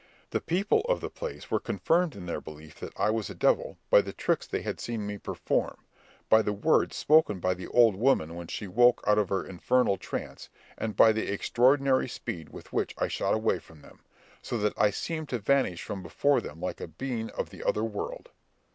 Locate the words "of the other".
17.29-17.83